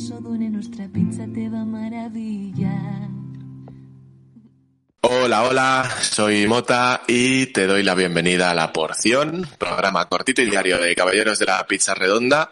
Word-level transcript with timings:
igual 0.00 0.08
patatas 0.08 0.10
o 0.10 0.20
dune, 0.20 0.50
nuestra 0.50 0.88
pizza 0.88 1.24
te 1.32 1.48
va 1.48 1.60
a 1.60 1.64
maravillar. 1.64 3.08
Hola, 5.02 5.42
hola, 5.44 5.96
soy 6.02 6.46
Mota 6.46 7.02
y 7.06 7.46
te 7.46 7.66
doy 7.66 7.82
la 7.82 7.94
bienvenida 7.94 8.50
a 8.50 8.54
La 8.54 8.72
Porción, 8.72 9.48
programa 9.58 10.08
cortito 10.08 10.42
y 10.42 10.46
diario 10.50 10.78
de 10.78 10.94
Caballeros 10.94 11.38
de 11.38 11.46
la 11.46 11.66
Pizza 11.66 11.94
Redonda. 11.94 12.50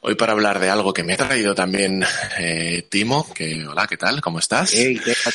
Hoy 0.00 0.14
para 0.16 0.32
hablar 0.32 0.58
de 0.58 0.68
algo 0.70 0.92
que 0.92 1.04
me 1.04 1.14
ha 1.14 1.16
traído 1.16 1.54
también 1.54 2.04
eh, 2.38 2.86
Timo, 2.90 3.32
que 3.32 3.66
hola, 3.66 3.86
¿qué 3.86 3.96
tal? 3.96 4.20
¿Cómo 4.20 4.38
estás? 4.38 4.70
¿qué 4.72 5.00
tal? 5.24 5.32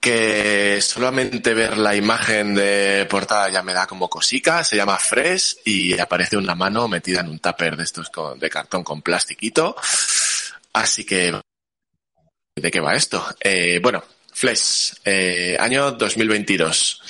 que 0.00 0.78
solamente 0.80 1.52
ver 1.52 1.76
la 1.76 1.94
imagen 1.94 2.54
de 2.54 3.06
portada 3.10 3.50
ya 3.50 3.62
me 3.62 3.74
da 3.74 3.86
como 3.86 4.08
cosica, 4.08 4.64
se 4.64 4.76
llama 4.76 4.96
Fresh 4.98 5.58
y 5.66 5.98
aparece 5.98 6.38
una 6.38 6.54
mano 6.54 6.88
metida 6.88 7.20
en 7.20 7.28
un 7.28 7.38
tupper 7.38 7.76
de 7.76 7.82
estos 7.84 8.08
con- 8.08 8.38
de 8.38 8.48
cartón 8.48 8.82
con 8.82 9.02
plastiquito. 9.02 9.76
Así 10.72 11.04
que, 11.04 11.40
¿de 12.56 12.70
qué 12.70 12.80
va 12.80 12.94
esto? 12.94 13.24
Eh, 13.40 13.80
bueno, 13.82 14.02
Flesh, 14.32 14.94
eh, 15.04 15.56
año 15.58 15.92
2022. 15.92 17.02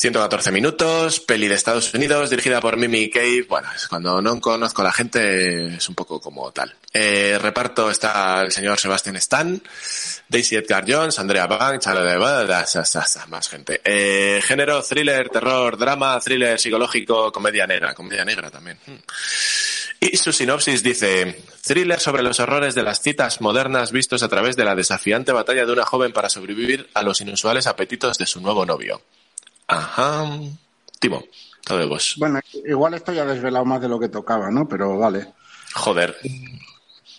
114 0.00 0.50
minutos, 0.50 1.20
peli 1.20 1.46
de 1.46 1.56
Estados 1.56 1.92
Unidos, 1.92 2.30
dirigida 2.30 2.58
por 2.58 2.78
Mimi 2.78 3.10
Cave. 3.10 3.44
Bueno, 3.46 3.68
cuando 3.90 4.22
no 4.22 4.40
conozco 4.40 4.80
a 4.80 4.86
la 4.86 4.92
gente 4.92 5.74
es 5.76 5.88
un 5.90 5.94
poco 5.94 6.18
como 6.18 6.50
tal. 6.52 6.74
Eh, 6.90 7.38
reparto 7.38 7.90
está 7.90 8.40
el 8.40 8.50
señor 8.50 8.80
Sebastian 8.80 9.16
Stan, 9.16 9.62
Daisy 10.26 10.56
Edgar 10.56 10.86
Jones, 10.88 11.18
Andrea 11.18 11.46
Banks, 11.46 11.86
más 13.28 13.48
gente. 13.50 13.82
Eh, 13.84 14.40
género, 14.42 14.82
thriller, 14.82 15.28
terror, 15.28 15.76
drama, 15.76 16.18
thriller 16.18 16.58
psicológico, 16.58 17.30
comedia 17.30 17.66
negra. 17.66 17.92
Comedia 17.92 18.24
negra 18.24 18.50
también. 18.50 18.78
Hmm. 18.86 18.96
Y 20.02 20.16
su 20.16 20.32
sinopsis 20.32 20.82
dice, 20.82 21.44
thriller 21.60 22.00
sobre 22.00 22.22
los 22.22 22.40
horrores 22.40 22.74
de 22.74 22.82
las 22.82 23.02
citas 23.02 23.42
modernas 23.42 23.92
vistos 23.92 24.22
a 24.22 24.28
través 24.28 24.56
de 24.56 24.64
la 24.64 24.74
desafiante 24.74 25.30
batalla 25.30 25.66
de 25.66 25.72
una 25.72 25.84
joven 25.84 26.12
para 26.12 26.30
sobrevivir 26.30 26.88
a 26.94 27.02
los 27.02 27.20
inusuales 27.20 27.66
apetitos 27.66 28.16
de 28.16 28.24
su 28.24 28.40
nuevo 28.40 28.64
novio. 28.64 29.02
Ajá. 29.66 30.26
Timo, 30.98 31.22
todo 31.64 31.78
de 31.78 31.86
vos. 31.86 32.14
Bueno, 32.16 32.40
igual 32.66 32.94
esto 32.94 33.12
ya 33.12 33.22
ha 33.22 33.26
desvelado 33.26 33.66
más 33.66 33.82
de 33.82 33.88
lo 33.88 34.00
que 34.00 34.08
tocaba, 34.08 34.50
¿no? 34.50 34.66
Pero 34.66 34.96
vale. 34.96 35.34
Joder. 35.74 36.16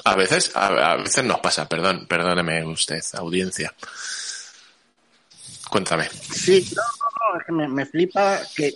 A 0.04 0.16
veces, 0.16 0.52
a, 0.56 0.94
a 0.94 0.96
veces 0.98 1.24
nos 1.24 1.40
pasa, 1.40 1.70
perdón, 1.70 2.08
perdóneme 2.08 2.66
usted, 2.66 3.02
audiencia. 3.14 3.74
Cuéntame. 5.70 6.10
Sí, 6.10 6.68
no, 6.76 6.82
no, 6.82 7.34
no, 7.34 7.40
es 7.40 7.46
que 7.46 7.52
me, 7.52 7.68
me 7.68 7.86
flipa 7.86 8.40
que, 8.56 8.74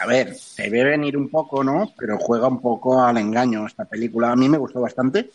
a 0.00 0.06
ver, 0.06 0.34
se 0.34 0.68
ve 0.68 0.84
venir 0.84 1.16
un 1.16 1.28
poco, 1.28 1.64
¿no? 1.64 1.92
Pero 1.96 2.18
juega 2.18 2.48
un 2.48 2.60
poco 2.60 3.02
al 3.02 3.16
engaño 3.16 3.66
esta 3.66 3.84
película. 3.84 4.32
A 4.32 4.36
mí 4.36 4.48
me 4.48 4.58
gustó 4.58 4.80
bastante. 4.80 5.30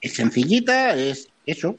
Es 0.00 0.14
sencillita, 0.14 0.94
es 0.94 1.28
eso. 1.44 1.76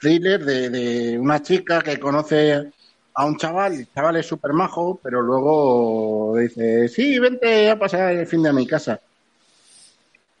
Thriller 0.00 0.44
de, 0.44 0.70
de 0.70 1.18
una 1.18 1.42
chica 1.42 1.82
que 1.82 2.00
conoce 2.00 2.72
a 3.14 3.24
un 3.26 3.36
chaval, 3.36 3.74
el 3.74 3.92
chaval 3.92 4.16
es 4.16 4.26
súper 4.26 4.52
majo, 4.52 4.98
pero 5.02 5.20
luego 5.20 6.36
dice, 6.38 6.88
sí, 6.88 7.18
vente 7.18 7.70
a 7.70 7.78
pasar 7.78 8.12
el 8.12 8.26
fin 8.26 8.42
de 8.42 8.52
mi 8.52 8.66
casa. 8.66 9.00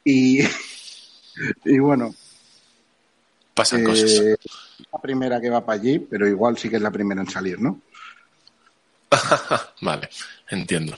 Y, 0.02 0.40
y 1.64 1.78
bueno, 1.78 2.14
Pasan 3.54 3.82
eh, 3.82 3.84
cosas. 3.84 4.22
la 4.92 4.98
primera 5.00 5.40
que 5.40 5.50
va 5.50 5.64
para 5.64 5.78
allí, 5.78 5.98
pero 5.98 6.26
igual 6.26 6.56
sí 6.56 6.70
que 6.70 6.76
es 6.76 6.82
la 6.82 6.90
primera 6.90 7.20
en 7.20 7.28
salir, 7.28 7.60
¿no? 7.60 7.80
vale, 9.80 10.08
entiendo. 10.48 10.96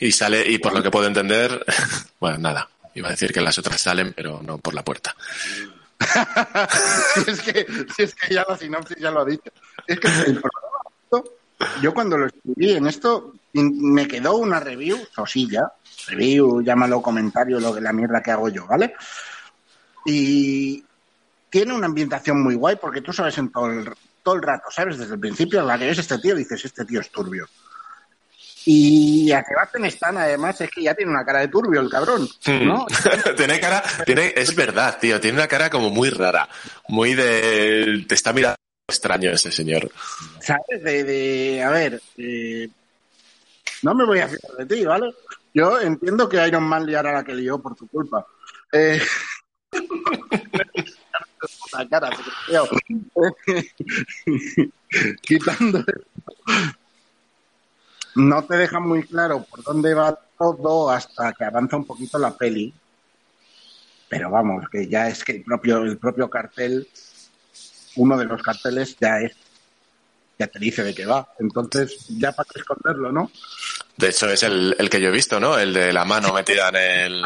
Y 0.00 0.12
sale, 0.12 0.48
y 0.50 0.58
por 0.58 0.74
lo 0.74 0.82
que 0.82 0.90
puedo 0.90 1.06
entender, 1.06 1.64
bueno, 2.20 2.38
nada. 2.38 2.68
Iba 2.94 3.08
a 3.08 3.12
decir 3.12 3.32
que 3.32 3.40
las 3.40 3.58
otras 3.58 3.80
salen, 3.80 4.12
pero 4.14 4.42
no 4.42 4.58
por 4.58 4.74
la 4.74 4.82
puerta. 4.82 5.14
si, 7.14 7.20
es 7.30 7.40
que, 7.42 7.66
es 7.98 8.14
que 8.14 8.34
ya 8.34 8.44
la 8.48 8.56
sinopsis 8.56 8.96
ya 8.96 9.10
lo 9.10 9.20
ha 9.20 9.24
dicho. 9.24 9.50
Es 9.86 10.00
que 10.00 10.08
el 10.08 10.42
yo 11.82 11.92
cuando 11.92 12.16
lo 12.16 12.26
escribí 12.26 12.72
en 12.72 12.86
esto, 12.86 13.34
me 13.52 14.08
quedó 14.08 14.36
una 14.36 14.60
review, 14.60 14.98
sosilla, 15.14 15.72
review, 16.08 16.62
llámalo 16.62 17.02
comentario, 17.02 17.60
lo 17.60 17.74
que 17.74 17.80
la 17.80 17.92
mierda 17.92 18.22
que 18.22 18.30
hago 18.30 18.48
yo, 18.48 18.66
¿vale? 18.66 18.94
Y 20.06 20.82
tiene 21.50 21.74
una 21.74 21.86
ambientación 21.86 22.42
muy 22.42 22.54
guay 22.54 22.76
porque 22.76 23.02
tú 23.02 23.12
sabes 23.12 23.36
en 23.38 23.50
todo 23.50 23.66
el, 23.70 23.92
todo 24.22 24.36
el 24.36 24.42
rato, 24.42 24.64
¿sabes? 24.70 24.98
Desde 24.98 25.14
el 25.14 25.20
principio, 25.20 25.60
a 25.60 25.64
la 25.64 25.78
que 25.78 25.86
ves 25.86 25.98
este 25.98 26.18
tío, 26.18 26.34
dices, 26.34 26.64
este 26.64 26.84
tío 26.84 27.00
es 27.00 27.10
turbio. 27.10 27.48
Y 28.66 29.32
a 29.32 29.42
Sebastian 29.42 29.86
Stan, 29.86 30.18
además, 30.18 30.60
es 30.60 30.70
que 30.70 30.82
ya 30.82 30.94
tiene 30.94 31.10
una 31.10 31.24
cara 31.24 31.40
de 31.40 31.48
turbio 31.48 31.80
el 31.80 31.88
cabrón, 31.88 32.28
¿no? 32.46 32.86
tiene 33.36 33.58
cara, 33.58 33.82
tiene, 34.04 34.34
es 34.36 34.54
verdad, 34.54 34.98
tío, 35.00 35.18
tiene 35.20 35.38
una 35.38 35.48
cara 35.48 35.70
como 35.70 35.90
muy 35.90 36.10
rara, 36.10 36.48
muy 36.88 37.14
de, 37.14 38.04
te 38.06 38.14
está 38.14 38.32
mirando 38.32 38.56
extraño 38.86 39.30
ese 39.30 39.50
señor. 39.50 39.90
¿Sabes? 40.40 40.82
De, 40.82 41.04
de 41.04 41.62
a 41.62 41.70
ver, 41.70 42.02
eh, 42.18 42.68
no 43.82 43.94
me 43.94 44.04
voy 44.04 44.18
a 44.18 44.28
fiar 44.28 44.52
de 44.58 44.66
ti, 44.66 44.84
¿vale? 44.84 45.14
Yo 45.54 45.80
entiendo 45.80 46.28
que 46.28 46.46
Iron 46.46 46.64
Man 46.64 46.86
liará 46.86 47.12
la 47.12 47.24
que 47.24 47.34
lió 47.34 47.58
por 47.58 47.74
tu 47.74 47.88
culpa. 47.88 48.26
Eh, 48.72 49.00
la 51.82 51.88
cara. 51.88 52.10
Quitando 55.22 55.84
no 58.16 58.44
te 58.44 58.56
deja 58.56 58.80
muy 58.80 59.04
claro 59.04 59.44
por 59.48 59.62
dónde 59.62 59.94
va 59.94 60.18
todo 60.38 60.90
hasta 60.90 61.32
que 61.32 61.44
avanza 61.44 61.76
un 61.76 61.84
poquito 61.84 62.18
la 62.18 62.36
peli. 62.36 62.72
Pero 64.08 64.30
vamos, 64.30 64.68
que 64.68 64.88
ya 64.88 65.08
es 65.08 65.22
que 65.22 65.32
el 65.32 65.44
propio, 65.44 65.78
el 65.82 65.96
propio 65.96 66.28
cartel, 66.28 66.88
uno 67.96 68.18
de 68.18 68.24
los 68.24 68.42
carteles 68.42 68.96
ya 69.00 69.20
es 69.20 69.36
ya 70.38 70.46
te 70.46 70.58
dice 70.58 70.82
de 70.82 70.94
qué 70.94 71.04
va. 71.04 71.28
Entonces, 71.38 72.06
ya 72.08 72.32
para 72.32 72.48
qué 72.52 72.60
esconderlo, 72.60 73.12
¿no? 73.12 73.30
De 73.96 74.08
hecho, 74.08 74.28
es 74.30 74.42
el, 74.42 74.74
el 74.78 74.88
que 74.88 75.00
yo 75.00 75.08
he 75.08 75.12
visto, 75.12 75.38
¿no? 75.38 75.58
El 75.58 75.74
de 75.74 75.92
la 75.92 76.04
mano 76.06 76.32
metida 76.32 76.70
en 76.70 76.76
el, 76.76 77.24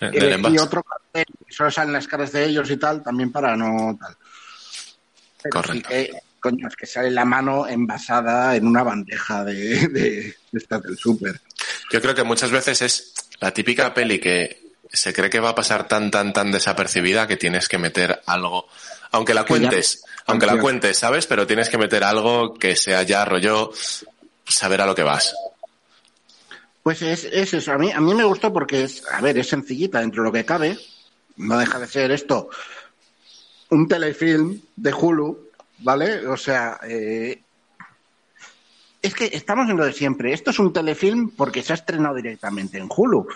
en 0.00 0.14
el 0.14 0.22
Eh, 0.22 0.30
y 0.30 0.32
envase. 0.34 0.60
otro 0.60 0.84
cartel, 0.84 1.26
solo 1.52 1.70
salen 1.70 1.92
las 1.92 2.08
caras 2.08 2.32
de 2.32 2.46
ellos 2.46 2.70
y 2.70 2.76
tal, 2.76 3.02
también 3.02 3.30
para 3.30 3.56
no 3.56 3.96
tal. 4.00 4.16
Pero 5.42 5.52
Correcto. 5.62 5.88
sí 5.90 5.94
que, 5.94 6.10
coño, 6.40 6.68
es 6.68 6.76
que 6.76 6.86
sale 6.86 7.10
la 7.10 7.24
mano 7.24 7.66
envasada 7.66 8.56
en 8.56 8.66
una 8.66 8.82
bandeja 8.82 9.44
de, 9.44 9.54
de, 9.88 9.90
de 9.90 10.36
estas 10.52 10.82
del 10.82 10.96
súper. 10.96 11.40
Yo 11.92 12.00
creo 12.00 12.14
que 12.14 12.22
muchas 12.22 12.50
veces 12.50 12.80
es 12.82 13.14
la 13.40 13.52
típica 13.52 13.92
peli 13.92 14.18
que 14.18 14.62
se 14.92 15.12
cree 15.12 15.30
que 15.30 15.40
va 15.40 15.50
a 15.50 15.54
pasar 15.54 15.88
tan, 15.88 16.10
tan, 16.10 16.32
tan 16.32 16.50
desapercibida 16.52 17.26
que 17.26 17.36
tienes 17.36 17.68
que 17.68 17.78
meter 17.78 18.22
algo. 18.26 18.66
Aunque 19.10 19.34
la 19.34 19.42
ya- 19.42 19.46
cuentes, 19.46 20.04
aunque 20.26 20.46
la 20.46 20.58
cuentes, 20.58 20.98
¿sabes? 20.98 21.26
Pero 21.26 21.46
tienes 21.46 21.68
que 21.68 21.78
meter 21.78 22.04
algo 22.04 22.54
que 22.54 22.76
sea 22.76 23.02
ya 23.02 23.24
rollo 23.24 23.72
saber 24.46 24.80
a 24.80 24.86
lo 24.86 24.94
que 24.94 25.02
vas. 25.02 25.34
Pues 26.82 27.00
es, 27.02 27.24
es 27.24 27.54
eso. 27.54 27.72
A 27.72 27.78
mí, 27.78 27.90
a 27.92 28.00
mí 28.00 28.14
me 28.14 28.24
gustó 28.24 28.52
porque 28.52 28.84
es, 28.84 29.02
a 29.12 29.20
ver, 29.20 29.38
es 29.38 29.48
sencillita 29.48 30.00
dentro 30.00 30.22
de 30.22 30.28
lo 30.28 30.32
que 30.32 30.44
cabe. 30.44 30.78
No 31.42 31.58
deja 31.58 31.78
de 31.78 31.86
ser 31.86 32.10
esto 32.10 32.48
un 33.70 33.88
telefilm 33.88 34.60
de 34.76 34.92
Hulu, 34.92 35.48
¿vale? 35.78 36.26
O 36.26 36.36
sea, 36.36 36.78
eh, 36.82 37.40
es 39.00 39.14
que 39.14 39.30
estamos 39.32 39.68
en 39.70 39.78
lo 39.78 39.86
de 39.86 39.94
siempre. 39.94 40.32
Esto 40.34 40.50
es 40.50 40.58
un 40.58 40.72
telefilm 40.74 41.30
porque 41.30 41.62
se 41.62 41.72
ha 41.72 41.76
estrenado 41.76 42.14
directamente 42.16 42.76
en 42.78 42.88
Hulu. 42.94 43.26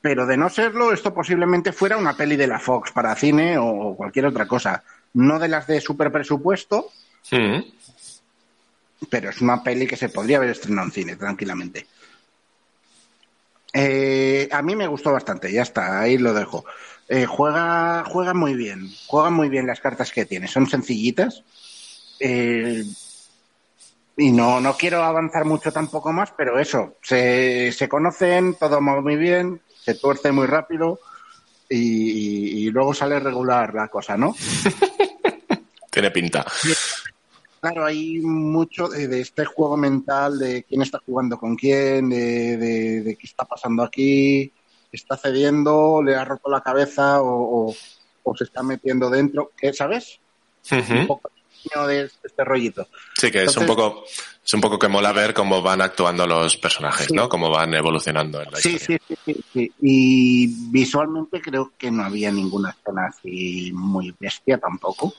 Pero 0.00 0.24
de 0.24 0.36
no 0.38 0.48
serlo, 0.48 0.92
esto 0.92 1.12
posiblemente 1.12 1.72
fuera 1.72 1.98
una 1.98 2.16
peli 2.16 2.36
de 2.36 2.46
la 2.46 2.58
Fox 2.58 2.92
para 2.92 3.14
cine 3.14 3.58
o 3.58 3.94
cualquier 3.94 4.26
otra 4.26 4.46
cosa. 4.46 4.82
No 5.14 5.38
de 5.38 5.48
las 5.48 5.66
de 5.66 5.80
super 5.80 6.10
presupuesto, 6.10 6.90
Mm. 7.32 7.60
pero 9.10 9.30
es 9.30 9.40
una 9.40 9.62
peli 9.62 9.86
que 9.86 9.96
se 9.96 10.08
podría 10.08 10.36
haber 10.38 10.50
estrenado 10.50 10.86
en 10.86 10.92
cine 10.92 11.16
tranquilamente. 11.16 11.86
Eh, 13.72 14.48
a 14.50 14.62
mí 14.62 14.74
me 14.76 14.86
gustó 14.86 15.12
bastante, 15.12 15.52
ya 15.52 15.62
está, 15.62 16.00
ahí 16.00 16.18
lo 16.18 16.32
dejo. 16.32 16.64
Eh, 17.08 17.24
juega, 17.26 18.04
juega 18.04 18.34
muy 18.34 18.54
bien, 18.54 18.90
juega 19.06 19.30
muy 19.30 19.48
bien 19.48 19.66
las 19.66 19.80
cartas 19.80 20.10
que 20.10 20.24
tiene, 20.26 20.48
son 20.48 20.66
sencillitas. 20.66 21.42
Eh, 22.18 22.82
y 24.16 24.32
no, 24.32 24.60
no 24.60 24.76
quiero 24.76 25.02
avanzar 25.04 25.44
mucho 25.44 25.70
tampoco 25.70 26.12
más, 26.12 26.32
pero 26.36 26.58
eso, 26.58 26.96
se, 27.02 27.70
se 27.72 27.88
conocen, 27.88 28.54
todo 28.54 28.76
va 28.84 29.00
muy 29.00 29.16
bien, 29.16 29.60
se 29.84 29.94
tuerce 29.94 30.32
muy 30.32 30.46
rápido 30.46 30.98
y, 31.68 32.66
y 32.66 32.70
luego 32.70 32.94
sale 32.94 33.20
regular 33.20 33.74
la 33.74 33.88
cosa, 33.88 34.16
¿no? 34.16 34.34
Tiene 35.90 36.10
pinta. 36.10 36.44
Claro, 37.60 37.84
hay 37.86 38.20
mucho 38.20 38.88
de, 38.88 39.08
de 39.08 39.20
este 39.20 39.44
juego 39.44 39.76
mental 39.76 40.38
de 40.38 40.62
quién 40.64 40.82
está 40.82 41.00
jugando 41.04 41.38
con 41.38 41.56
quién, 41.56 42.08
de, 42.10 42.56
de- 42.56 43.00
de 43.02 43.16
qué 43.16 43.26
está 43.26 43.44
pasando 43.44 43.82
aquí, 43.82 44.52
está 44.92 45.16
cediendo, 45.16 46.02
le 46.02 46.14
ha 46.16 46.24
roto 46.24 46.50
la 46.50 46.60
cabeza 46.60 47.20
o, 47.22 47.68
o- 47.68 47.76
o 48.22 48.36
se 48.36 48.44
está 48.44 48.62
metiendo 48.62 49.08
dentro, 49.10 49.52
¿qué 49.56 49.72
sabes? 49.72 50.18
Un 50.72 50.78
Ujú. 50.80 51.06
poco 51.06 51.30
de 51.88 52.08
este 52.22 52.44
rollito. 52.44 52.86
Sí, 53.18 53.28
que 53.30 53.42
es 53.42 53.56
un 53.56 53.66
poco, 53.66 54.04
es 54.44 54.54
un 54.54 54.60
poco 54.60 54.78
que 54.78 54.86
mola 54.86 55.12
ver 55.12 55.34
cómo 55.34 55.60
van 55.62 55.80
actuando 55.82 56.24
los 56.26 56.56
personajes, 56.56 57.08
Sí. 57.08 57.14
¿no? 57.14 57.28
Cómo 57.28 57.50
van 57.50 57.74
evolucionando 57.74 58.40
en 58.40 58.52
la 58.52 58.58
Sí, 58.60 58.76
historia. 58.76 58.98
sí, 59.08 59.14
sí, 59.24 59.32
sí, 59.34 59.44
sí. 59.52 59.72
Y 59.82 60.46
visualmente 60.70 61.40
creo 61.40 61.72
que 61.76 61.90
no 61.90 62.04
había 62.04 62.30
ninguna 62.30 62.70
escena 62.70 63.06
así 63.08 63.72
muy 63.74 64.14
bestia 64.18 64.58
tampoco. 64.58 65.12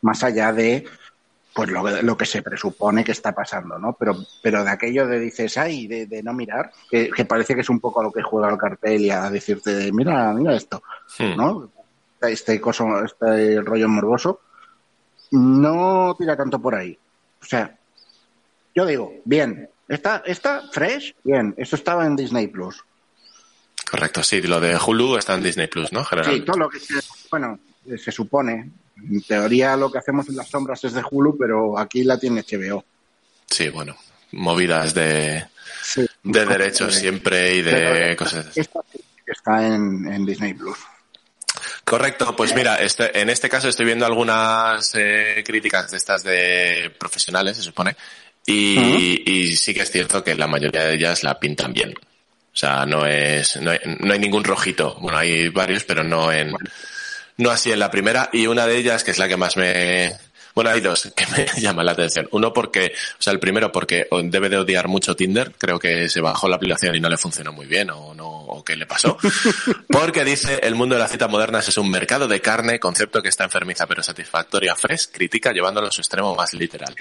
Más 0.00 0.22
allá 0.24 0.52
de 0.52 0.86
pues 1.64 1.70
lo, 1.70 1.84
que- 1.84 2.02
lo 2.02 2.16
que 2.16 2.24
se 2.26 2.42
presupone 2.42 3.02
que 3.04 3.12
está 3.12 3.32
pasando, 3.32 3.78
¿no? 3.78 3.94
Pero, 3.98 4.16
pero 4.42 4.62
de 4.64 4.70
aquello 4.70 5.06
de 5.06 5.18
dices, 5.18 5.56
ay, 5.58 5.86
de, 5.86 6.06
de 6.06 6.22
no 6.22 6.32
mirar, 6.32 6.70
que, 6.90 7.10
que 7.10 7.24
parece 7.24 7.54
que 7.54 7.62
es 7.62 7.68
un 7.68 7.80
poco 7.80 8.00
a 8.00 8.04
lo 8.04 8.12
que 8.12 8.22
juega 8.22 8.48
el 8.50 8.58
cartel 8.58 9.00
y 9.02 9.10
a 9.10 9.28
decirte, 9.30 9.90
mira, 9.92 10.32
mira 10.32 10.54
esto. 10.56 10.82
¿no? 11.36 11.70
Este 12.20 12.60
coso, 12.60 13.04
este 13.04 13.60
rollo 13.60 13.88
morboso, 13.88 14.40
no 15.32 16.14
tira 16.18 16.36
tanto 16.36 16.58
por 16.60 16.74
ahí. 16.74 16.98
O 17.40 17.44
sea, 17.44 17.76
yo 18.74 18.86
digo, 18.86 19.12
bien, 19.24 19.68
está, 19.88 20.22
está 20.26 20.62
fresh, 20.72 21.14
bien, 21.24 21.54
esto 21.56 21.76
estaba 21.76 22.06
en 22.06 22.16
Disney 22.16 22.46
Plus. 22.48 22.82
Correcto, 23.90 24.22
sí, 24.22 24.42
lo 24.42 24.60
de 24.60 24.76
Hulu 24.76 25.16
está 25.16 25.34
en 25.34 25.42
Disney 25.42 25.66
Plus, 25.66 25.92
¿no? 25.92 26.04
Sí, 26.30 26.40
todo 26.42 26.58
lo 26.58 26.68
que 26.68 26.78
se, 26.78 26.94
bueno, 27.30 27.58
se 27.96 28.12
supone. 28.12 28.70
En 29.10 29.20
teoría 29.22 29.76
lo 29.76 29.90
que 29.90 29.98
hacemos 29.98 30.28
en 30.28 30.36
las 30.36 30.48
sombras 30.48 30.82
es 30.84 30.92
de 30.92 31.02
Hulu, 31.08 31.36
pero 31.38 31.78
aquí 31.78 32.04
la 32.04 32.18
tiene 32.18 32.42
HBO. 32.42 32.84
Sí, 33.46 33.68
bueno, 33.68 33.96
movidas 34.32 34.94
de, 34.94 35.46
Sí. 35.82 36.06
de 36.22 36.44
derechos 36.46 36.94
siempre 36.94 37.54
y 37.56 37.62
de 37.62 38.16
cosas 38.16 38.46
así. 38.46 38.60
Esta 38.60 38.80
está 39.26 39.66
en, 39.66 40.10
en 40.12 40.26
Disney 40.26 40.54
Plus. 40.54 40.78
Correcto, 41.84 42.36
pues 42.36 42.54
mira, 42.54 42.76
este, 42.76 43.18
en 43.18 43.30
este 43.30 43.48
caso 43.48 43.68
estoy 43.68 43.86
viendo 43.86 44.04
algunas 44.04 44.92
eh, 44.94 45.42
críticas 45.46 45.90
de 45.90 45.96
estas 45.96 46.22
de 46.22 46.94
profesionales, 46.98 47.56
se 47.56 47.62
supone, 47.62 47.96
y, 48.44 49.22
y 49.30 49.56
sí 49.56 49.72
que 49.72 49.82
es 49.82 49.90
cierto 49.90 50.22
que 50.22 50.34
la 50.34 50.46
mayoría 50.46 50.84
de 50.84 50.94
ellas 50.94 51.22
la 51.22 51.38
pintan 51.38 51.72
bien. 51.72 51.94
O 52.52 52.56
sea, 52.58 52.84
no 52.84 53.06
es, 53.06 53.56
no 53.60 53.70
hay, 53.70 53.78
no 54.00 54.12
hay 54.12 54.18
ningún 54.18 54.44
rojito. 54.44 54.96
Bueno, 55.00 55.16
hay 55.18 55.48
varios, 55.48 55.84
pero 55.84 56.02
no 56.02 56.32
en, 56.32 56.52
no 57.38 57.50
así 57.50 57.72
en 57.72 57.78
la 57.78 57.90
primera. 57.90 58.28
Y 58.32 58.46
una 58.46 58.66
de 58.66 58.76
ellas, 58.76 59.02
que 59.02 59.10
es 59.10 59.18
la 59.18 59.28
que 59.28 59.36
más 59.36 59.56
me, 59.56 60.16
bueno, 60.58 60.70
hay 60.70 60.80
dos 60.80 61.12
que 61.14 61.24
me 61.28 61.46
llaman 61.60 61.86
la 61.86 61.92
atención. 61.92 62.28
Uno 62.32 62.52
porque, 62.52 62.92
o 63.16 63.22
sea, 63.22 63.32
el 63.32 63.38
primero 63.38 63.70
porque 63.70 64.08
debe 64.24 64.48
de 64.48 64.58
odiar 64.58 64.88
mucho 64.88 65.14
Tinder. 65.14 65.52
Creo 65.56 65.78
que 65.78 66.08
se 66.08 66.20
bajó 66.20 66.48
la 66.48 66.56
aplicación 66.56 66.96
y 66.96 67.00
no 67.00 67.08
le 67.08 67.16
funcionó 67.16 67.52
muy 67.52 67.66
bien 67.66 67.90
o 67.90 68.12
no, 68.12 68.28
o 68.28 68.64
qué 68.64 68.74
le 68.74 68.84
pasó. 68.84 69.16
Porque 69.88 70.24
dice, 70.24 70.58
el 70.64 70.74
mundo 70.74 70.96
de 70.96 71.00
las 71.00 71.12
citas 71.12 71.30
modernas 71.30 71.68
es 71.68 71.78
un 71.78 71.88
mercado 71.88 72.26
de 72.26 72.40
carne, 72.40 72.80
concepto 72.80 73.22
que 73.22 73.28
está 73.28 73.44
enfermiza 73.44 73.86
pero 73.86 74.02
satisfactoria. 74.02 74.74
Fresh 74.74 75.10
critica 75.12 75.52
llevándolo 75.52 75.86
a 75.86 75.92
su 75.92 76.00
extremo 76.00 76.34
más 76.34 76.52
literal. 76.54 76.92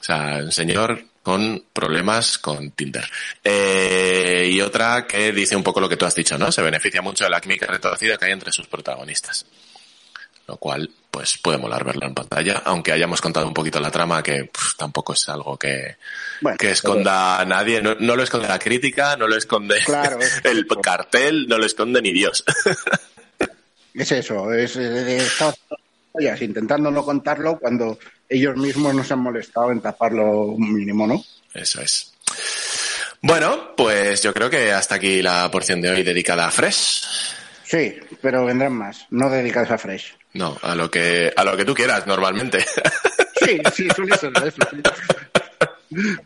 O 0.00 0.02
sea, 0.02 0.38
un 0.42 0.50
señor 0.50 1.04
con 1.24 1.64
problemas 1.72 2.38
con 2.38 2.70
Tinder. 2.70 3.04
Eh, 3.42 4.48
y 4.52 4.60
otra 4.60 5.06
que 5.08 5.32
dice 5.32 5.56
un 5.56 5.64
poco 5.64 5.80
lo 5.80 5.88
que 5.88 5.96
tú 5.96 6.04
has 6.04 6.14
dicho, 6.14 6.38
¿no? 6.38 6.52
Se 6.52 6.62
beneficia 6.62 7.02
mucho 7.02 7.24
de 7.24 7.30
la 7.30 7.40
química 7.40 7.66
retorcida 7.66 8.16
que 8.16 8.26
hay 8.26 8.32
entre 8.32 8.52
sus 8.52 8.68
protagonistas. 8.68 9.46
Lo 10.46 10.58
cual, 10.58 10.90
pues 11.10 11.38
puede 11.38 11.56
molar 11.56 11.84
verlo 11.84 12.06
en 12.06 12.12
pantalla, 12.14 12.60
aunque 12.66 12.92
hayamos 12.92 13.22
contado 13.22 13.48
un 13.48 13.54
poquito 13.54 13.80
la 13.80 13.90
trama, 13.90 14.22
que 14.22 14.44
pff, 14.44 14.76
tampoco 14.76 15.14
es 15.14 15.26
algo 15.30 15.56
que, 15.56 15.96
Bueno, 16.42 16.58
que 16.58 16.70
esconda 16.72 17.40
a 17.40 17.44
nadie. 17.46 17.80
No, 17.80 17.94
no 17.98 18.14
lo 18.14 18.22
esconde 18.22 18.46
la 18.46 18.58
crítica, 18.58 19.16
no 19.16 19.26
lo 19.26 19.36
esconde 19.36 19.82
Claro, 19.86 20.18
es- 20.20 20.42
el 20.44 20.66
cartel, 20.82 21.46
no 21.48 21.56
lo 21.56 21.64
esconde 21.64 22.02
ni 22.02 22.12
Dios. 22.12 22.44
Es 23.94 24.10
eso, 24.10 24.52
es 24.52 24.74
de 24.74 25.24
intentando 26.40 26.90
no 26.90 27.04
contarlo 27.04 27.58
cuando 27.58 27.98
ellos 28.28 28.56
mismos 28.56 28.94
no 28.94 29.04
se 29.04 29.12
han 29.14 29.20
molestado 29.20 29.72
en 29.72 29.80
taparlo 29.80 30.46
un 30.46 30.72
mínimo, 30.72 31.06
¿no? 31.06 31.22
Eso 31.52 31.80
es. 31.80 32.12
Bueno, 33.20 33.74
pues 33.76 34.22
yo 34.22 34.32
creo 34.34 34.50
que 34.50 34.72
hasta 34.72 34.96
aquí 34.96 35.22
la 35.22 35.50
porción 35.50 35.80
de 35.80 35.90
hoy 35.90 36.02
dedicada 36.02 36.46
a 36.46 36.50
Fresh. 36.50 37.02
Sí, 37.64 37.96
pero 38.20 38.44
vendrán 38.44 38.74
más, 38.74 39.06
no 39.10 39.30
dedicados 39.30 39.70
a 39.70 39.78
Fresh. 39.78 40.14
No, 40.34 40.56
a 40.62 40.74
lo 40.74 40.90
que, 40.90 41.32
a 41.34 41.44
lo 41.44 41.56
que 41.56 41.64
tú 41.64 41.74
quieras 41.74 42.06
normalmente. 42.06 42.64
Sí, 43.44 43.60
sí, 43.74 43.88
suele 43.94 44.16
ser 44.16 44.32
eso. 44.42 44.56
sí. 45.90 46.16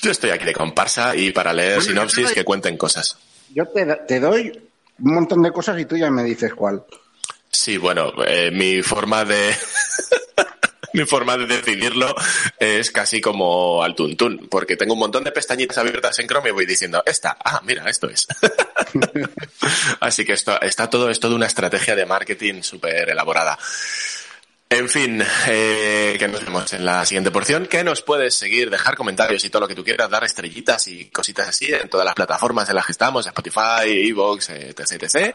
Yo 0.00 0.10
estoy 0.10 0.30
aquí 0.30 0.46
de 0.46 0.54
comparsa 0.54 1.14
y 1.14 1.32
para 1.32 1.52
leer 1.52 1.82
sinopsis 1.82 2.32
que 2.32 2.44
cuenten 2.44 2.78
cosas. 2.78 3.18
Yo 3.50 3.66
te, 3.66 3.84
te 4.08 4.20
doy 4.20 4.50
un 5.00 5.14
montón 5.14 5.42
de 5.42 5.52
cosas 5.52 5.78
y 5.78 5.84
tú 5.84 5.98
ya 5.98 6.10
me 6.10 6.24
dices 6.24 6.54
cuál. 6.54 6.82
Sí, 7.54 7.78
bueno, 7.78 8.12
eh, 8.26 8.50
mi 8.50 8.82
forma 8.82 9.24
de 9.24 9.54
mi 10.92 11.04
forma 11.04 11.36
de 11.36 11.46
decidirlo 11.46 12.12
es 12.58 12.90
casi 12.90 13.20
como 13.20 13.84
al 13.84 13.94
tuntún, 13.94 14.48
porque 14.50 14.76
tengo 14.76 14.94
un 14.94 14.98
montón 14.98 15.22
de 15.22 15.30
pestañitas 15.30 15.78
abiertas 15.78 16.18
en 16.18 16.26
Chrome 16.26 16.48
y 16.48 16.52
voy 16.52 16.66
diciendo, 16.66 17.02
esta, 17.06 17.36
ah, 17.44 17.60
mira, 17.64 17.88
esto 17.88 18.10
es. 18.10 18.26
Así 20.00 20.24
que 20.24 20.32
esto, 20.32 20.60
está 20.60 20.90
todo, 20.90 21.08
es 21.10 21.20
toda 21.20 21.36
una 21.36 21.46
estrategia 21.46 21.94
de 21.94 22.06
marketing 22.06 22.62
súper 22.62 23.10
elaborada. 23.10 23.56
En 24.76 24.88
fin, 24.88 25.22
eh, 25.46 26.16
que 26.18 26.26
nos 26.26 26.44
vemos 26.44 26.72
en 26.72 26.84
la 26.84 27.06
siguiente 27.06 27.30
porción, 27.30 27.66
que 27.66 27.84
nos 27.84 28.02
puedes 28.02 28.34
seguir, 28.34 28.70
dejar 28.70 28.96
comentarios 28.96 29.44
y 29.44 29.50
todo 29.50 29.60
lo 29.60 29.68
que 29.68 29.76
tú 29.76 29.84
quieras, 29.84 30.10
dar 30.10 30.24
estrellitas 30.24 30.88
y 30.88 31.04
cositas 31.10 31.46
así 31.48 31.72
en 31.72 31.88
todas 31.88 32.04
las 32.04 32.16
plataformas 32.16 32.68
en 32.68 32.74
las 32.74 32.84
que 32.84 32.90
estamos, 32.90 33.24
Spotify, 33.24 34.08
Evox, 34.08 34.50
etc, 34.50 34.80
etc. 35.00 35.32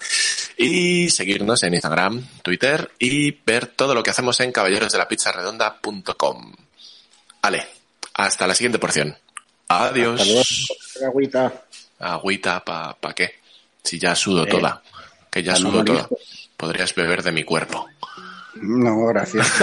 Y 0.58 1.10
seguirnos 1.10 1.64
en 1.64 1.74
Instagram, 1.74 2.22
Twitter 2.44 2.92
y 3.00 3.32
ver 3.32 3.68
todo 3.68 3.96
lo 3.96 4.04
que 4.04 4.10
hacemos 4.10 4.38
en 4.42 4.52
caballerosdelapizzaredonda.com. 4.52 6.54
Vale, 7.42 7.66
hasta 8.16 8.46
la 8.46 8.56
siguiente 8.56 8.78
porción. 8.78 9.18
Adiós. 9.70 10.20
Hasta 10.20 10.34
luego. 10.34 10.44
Agüita. 11.08 11.64
Agüita, 12.00 12.66
¿pa, 12.66 12.98
pa 13.00 13.16
qué? 13.16 13.40
Si 13.82 13.98
ya 13.98 14.14
sudo 14.16 14.44
Eh, 14.46 14.50
toda. 14.50 14.84
Que 15.32 15.44
ya 15.44 15.54
para 15.54 15.62
sudo 15.64 15.86
toda. 15.86 16.10
Podrías 16.58 16.94
beber 16.94 17.24
de 17.24 17.32
mi 17.32 17.46
cuerpo. 17.46 17.88
No, 18.56 19.08
gracias. 19.08 19.48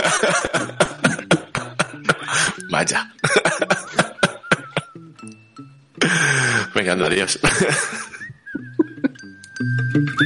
Vaya. 2.71 3.13
Venga, 6.75 6.93
anda, 6.93 7.07
adiós. 7.07 7.39